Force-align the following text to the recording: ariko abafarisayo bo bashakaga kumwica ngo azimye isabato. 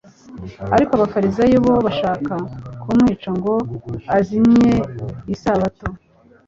ariko 0.75 0.91
abafarisayo 0.93 1.57
bo 1.65 1.73
bashakaga 1.85 2.45
kumwica 2.81 3.29
ngo 3.37 3.53
azimye 4.17 4.71
isabato. 5.33 5.87